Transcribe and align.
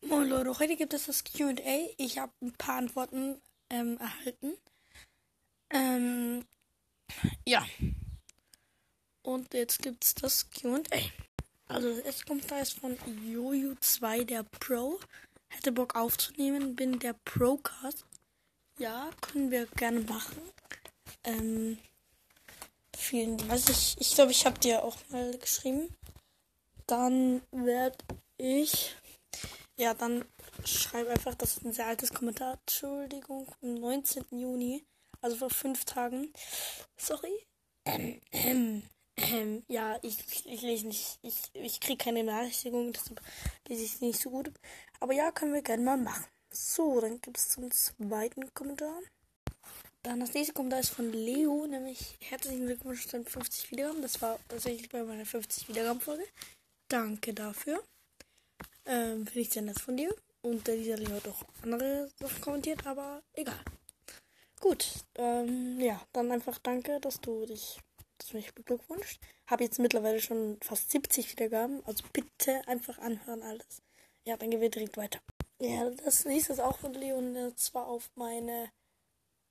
Moin 0.00 0.28
Leute, 0.28 0.56
heute 0.58 0.76
gibt 0.76 0.94
es 0.94 1.06
das 1.06 1.24
QA. 1.24 1.88
Ich 1.96 2.18
habe 2.18 2.32
ein 2.40 2.52
paar 2.52 2.76
Antworten 2.76 3.42
ähm, 3.68 3.98
erhalten. 3.98 4.52
Ähm, 5.70 6.44
ja. 7.44 7.66
Und 9.22 9.52
jetzt 9.54 9.82
gibt 9.82 10.04
es 10.04 10.14
das 10.14 10.48
QA. 10.50 10.80
Also, 11.66 11.90
jetzt 11.90 12.26
kommt 12.26 12.48
da 12.50 12.60
ist 12.60 12.78
von 12.78 12.96
Jojo2, 12.96 14.24
der 14.24 14.44
Pro. 14.44 15.00
Hätte 15.48 15.72
Bock 15.72 15.96
aufzunehmen, 15.96 16.76
bin 16.76 17.00
der 17.00 17.14
Procast. 17.24 18.06
Ja, 18.78 19.10
können 19.20 19.50
wir 19.50 19.66
gerne 19.66 20.00
machen. 20.00 20.40
Ähm, 21.24 21.76
vielen 22.96 23.36
Dank. 23.36 23.68
Ich, 23.68 23.96
ich 23.98 24.14
glaube, 24.14 24.30
ich 24.30 24.46
habe 24.46 24.60
dir 24.60 24.84
auch 24.84 24.96
mal 25.10 25.36
geschrieben. 25.38 25.92
Dann 26.86 27.42
werde 27.50 27.98
ich 28.36 28.94
ja, 29.78 29.94
dann 29.94 30.24
schreib 30.64 31.08
einfach, 31.08 31.34
das 31.36 31.56
ist 31.56 31.64
ein 31.64 31.72
sehr 31.72 31.86
altes 31.86 32.12
Kommentar. 32.12 32.58
Entschuldigung, 32.66 33.46
am 33.62 33.74
19. 33.74 34.24
Juni, 34.32 34.84
also 35.20 35.36
vor 35.36 35.50
fünf 35.50 35.84
Tagen. 35.84 36.32
Sorry. 36.96 37.46
Ähm, 37.84 38.20
ähm, 38.32 38.82
ähm, 39.16 39.62
ja, 39.68 39.98
ich, 40.02 40.46
ich 40.46 40.62
lese 40.62 40.88
nicht, 40.88 41.18
ich, 41.22 41.36
ich 41.54 41.80
kriege 41.80 42.04
keine 42.04 42.24
Benachrichtigung, 42.24 42.92
deshalb 42.92 43.20
lese 43.68 43.84
ich 43.84 44.00
nicht 44.00 44.20
so 44.20 44.30
gut. 44.30 44.50
Aber 45.00 45.12
ja, 45.12 45.30
können 45.30 45.54
wir 45.54 45.62
gerne 45.62 45.84
mal 45.84 45.96
machen. 45.96 46.26
So, 46.50 47.00
dann 47.00 47.20
gibt 47.20 47.36
es 47.36 47.50
zum 47.50 47.70
zweiten 47.70 48.52
Kommentar. 48.54 49.00
Dann 50.02 50.20
das 50.20 50.34
nächste 50.34 50.54
Kommentar 50.54 50.80
ist 50.80 50.90
von 50.90 51.12
Leo, 51.12 51.66
nämlich 51.66 52.16
herzlichen 52.20 52.66
Glückwunsch 52.66 53.06
zu 53.06 53.22
50 53.22 53.70
Wiedergaben. 53.70 54.02
Das 54.02 54.20
war 54.22 54.38
tatsächlich 54.48 54.88
bei 54.88 55.04
meiner 55.04 55.26
50 55.26 55.68
Wiedergaben-Folge. 55.68 56.24
Danke 56.88 57.34
dafür. 57.34 57.82
Ähm, 58.88 59.26
Finde 59.26 59.40
ich 59.40 59.50
sehr 59.50 59.62
nett 59.62 59.78
von 59.78 59.96
dir. 59.96 60.14
Und 60.40 60.66
der 60.66 60.76
dieser 60.76 60.96
Leo 60.96 61.10
hat 61.10 61.28
auch 61.28 61.44
andere 61.62 62.10
Sachen 62.18 62.40
kommentiert, 62.40 62.86
aber 62.86 63.22
egal. 63.34 63.60
Gut, 64.60 65.04
ähm, 65.16 65.78
ja, 65.78 66.00
dann 66.12 66.32
einfach 66.32 66.58
danke, 66.58 66.98
dass 67.00 67.20
du 67.20 67.44
dich, 67.46 67.78
dass 68.16 68.30
du 68.30 68.36
mich 68.36 68.54
beglückwünscht. 68.54 69.20
Habe 69.46 69.64
jetzt 69.64 69.78
mittlerweile 69.78 70.20
schon 70.20 70.58
fast 70.62 70.90
70 70.90 71.30
Wiedergaben, 71.32 71.84
also 71.86 72.02
bitte 72.12 72.66
einfach 72.66 72.98
anhören 72.98 73.42
alles. 73.42 73.82
Ja, 74.24 74.36
dann 74.36 74.50
gehen 74.50 74.60
wir 74.60 74.70
direkt 74.70 74.96
weiter. 74.96 75.20
Ja, 75.60 75.90
das 75.90 76.24
nächste 76.24 76.54
ist 76.54 76.60
auch 76.60 76.78
von 76.78 76.94
Leon, 76.94 77.52
zwar 77.56 77.86
auf 77.86 78.10
meine, 78.14 78.70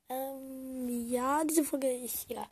ähm, 0.08 0.88
ja, 1.08 1.44
diese 1.44 1.64
Folge, 1.64 1.90
ich, 1.90 2.26
ja, 2.28 2.48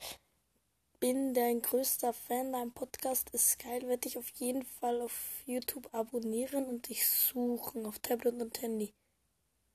bin 1.06 1.34
dein 1.34 1.62
größter 1.62 2.12
Fan. 2.12 2.52
Dein 2.52 2.72
Podcast 2.72 3.30
ist 3.30 3.60
geil. 3.60 3.86
Werde 3.86 4.08
ich 4.08 4.18
auf 4.18 4.28
jeden 4.30 4.64
Fall 4.64 5.00
auf 5.00 5.40
YouTube 5.46 5.94
abonnieren 5.94 6.66
und 6.66 6.88
dich 6.88 7.06
suchen 7.08 7.86
auf 7.86 8.00
Tablet 8.00 8.42
und 8.42 8.60
Handy. 8.60 8.92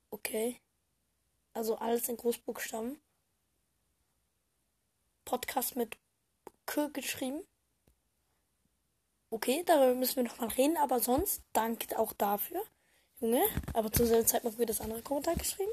Okay. 0.10 0.60
Also 1.54 1.78
alles 1.78 2.10
in 2.10 2.18
Großbuchstaben. 2.18 3.00
Podcast 5.23 5.78
mit 5.78 5.96
K 6.66 6.90
geschrieben. 6.90 7.48
Okay, 9.30 9.64
darüber 9.66 9.95
müssen 9.95 10.18
wir 10.18 10.23
nochmal 10.23 10.50
reden, 10.50 10.76
aber 10.76 11.00
sonst 11.00 11.44
danke 11.54 11.98
auch 11.98 12.12
dafür. 12.12 12.62
Junge, 13.22 13.42
aber 13.73 13.90
zu 13.90 14.06
selben 14.06 14.28
Zeit 14.28 14.44
noch 14.44 14.56
wieder 14.56 14.66
das 14.66 14.82
andere 14.82 15.02
Kommentar 15.02 15.38
geschrieben. 15.38 15.72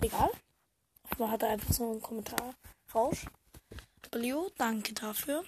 Egal. 0.00 0.32
Man 1.18 1.30
hat 1.30 1.44
einfach 1.44 1.72
so 1.72 1.88
einen 1.88 2.02
Kommentar 2.02 2.56
raus. 2.92 3.26
Leo, 4.14 4.50
danke 4.56 4.92
dafür. 4.92 5.44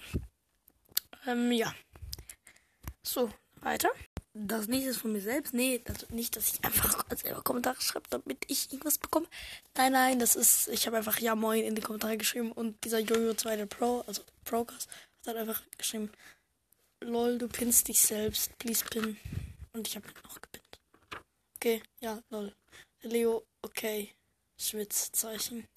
Ähm, 1.27 1.51
ja. 1.51 1.73
So, 3.03 3.31
weiter. 3.61 3.89
Das 4.33 4.67
nächste 4.67 4.89
ist 4.89 4.97
von 4.97 5.13
mir 5.13 5.21
selbst. 5.21 5.53
Nee, 5.53 5.81
also 5.85 6.07
nicht, 6.09 6.35
dass 6.35 6.53
ich 6.53 6.65
einfach 6.65 7.05
selber 7.15 7.41
Kommentare 7.41 7.79
schreibe, 7.81 8.09
damit 8.09 8.43
ich 8.47 8.71
irgendwas 8.71 8.97
bekomme. 8.97 9.27
Nein, 9.77 9.93
nein, 9.93 10.19
das 10.19 10.35
ist, 10.35 10.67
ich 10.67 10.87
habe 10.87 10.97
einfach 10.97 11.19
Ja 11.19 11.35
Moin 11.35 11.63
in 11.63 11.75
die 11.75 11.81
Kommentare 11.81 12.17
geschrieben 12.17 12.51
und 12.51 12.83
dieser 12.83 12.99
Jojo 12.99 13.33
2, 13.33 13.55
der 13.55 13.65
Pro, 13.65 14.03
also 14.07 14.23
Procast, 14.43 14.89
hat 15.25 15.37
einfach 15.37 15.61
geschrieben, 15.77 16.11
lol, 17.01 17.37
du 17.37 17.47
pinnst 17.47 17.87
dich 17.87 17.99
selbst, 17.99 18.57
please 18.57 18.83
pin. 18.85 19.17
Und 19.73 19.87
ich 19.87 19.95
habe 19.95 20.07
noch 20.23 20.41
gepinnt. 20.41 20.79
Okay, 21.55 21.81
ja, 22.01 22.21
lol. 22.29 22.53
Leo, 23.01 23.45
okay. 23.61 24.13
Schwitzzeichen. 24.57 25.67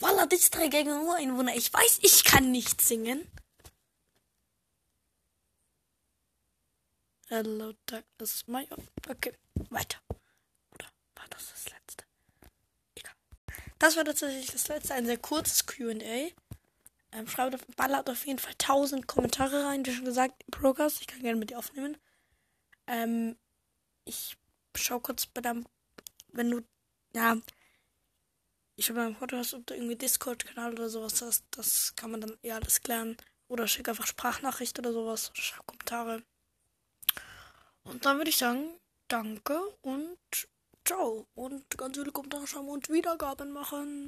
Walla, 0.00 0.26
das 0.26 0.50
drei 0.50 0.68
gegen 0.68 0.90
Ureinwohner. 0.90 1.54
Ich 1.54 1.72
weiß, 1.72 2.00
ich 2.02 2.24
kann 2.24 2.50
nicht 2.50 2.80
singen. 2.80 3.26
Hello, 7.28 7.74
darkness, 7.86 8.46
my 8.46 8.66
own. 8.70 8.88
Okay, 9.08 9.34
weiter. 9.70 9.98
Oder 10.74 10.86
war 11.14 11.26
das 11.28 11.50
das 11.50 11.70
letzte? 11.70 12.04
Egal. 12.94 13.12
Das 13.78 13.96
war 13.96 14.04
tatsächlich 14.04 14.50
das 14.50 14.68
letzte. 14.68 14.94
Ein 14.94 15.06
sehr 15.06 15.18
kurzes 15.18 15.66
QA. 15.66 16.30
Ähm, 17.12 17.26
schreibt 17.26 17.54
auf, 17.54 17.66
ballert 17.76 18.08
auf 18.08 18.26
jeden 18.26 18.38
Fall 18.38 18.52
1000 18.52 19.06
Kommentare 19.06 19.66
rein. 19.66 19.84
Wie 19.84 19.92
schon 19.92 20.04
gesagt, 20.04 20.42
Progress. 20.50 21.00
Ich 21.00 21.06
kann 21.06 21.20
gerne 21.20 21.38
mit 21.38 21.50
dir 21.50 21.58
aufnehmen. 21.58 21.96
Ähm, 22.86 23.36
ich 24.04 24.36
schau 24.74 24.98
kurz 25.00 25.26
bei 25.26 25.42
deinem. 25.42 25.66
Wenn 26.32 26.50
du. 26.50 26.62
Ja, 27.14 27.36
ich 28.78 28.88
habe 28.90 29.00
beim 29.00 29.16
Podcast, 29.16 29.54
ob 29.54 29.66
du 29.66 29.74
irgendwie 29.74 29.96
Discord-Kanal 29.96 30.72
oder 30.74 30.88
sowas 30.88 31.20
hast, 31.20 31.44
das 31.50 31.94
kann 31.96 32.12
man 32.12 32.20
dann 32.20 32.38
eher 32.42 32.54
alles 32.54 32.80
klären. 32.80 33.16
Oder 33.48 33.66
schick 33.66 33.88
einfach 33.88 34.06
Sprachnachricht 34.06 34.78
oder 34.78 34.92
sowas. 34.92 35.30
Oder 35.30 35.42
schreib 35.42 35.66
Kommentare. 35.66 36.22
Und 37.82 38.06
dann 38.06 38.18
würde 38.18 38.30
ich 38.30 38.36
sagen, 38.36 38.70
danke 39.08 39.58
und 39.82 40.16
ciao. 40.84 41.26
Und 41.34 41.76
ganz 41.76 41.98
viele 41.98 42.12
Kommentare 42.12 42.46
schreiben 42.46 42.68
und 42.68 42.88
Wiedergaben 42.88 43.50
machen. 43.50 44.06